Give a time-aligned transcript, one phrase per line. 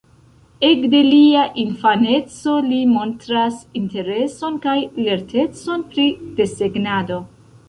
[0.67, 6.09] Ekde lia infaneco, li montras intereson kaj lertecon pri
[6.43, 7.21] desegnado.